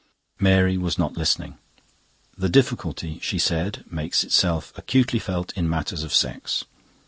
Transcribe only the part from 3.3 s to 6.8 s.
said, "makes itself acutely felt in matters of sex.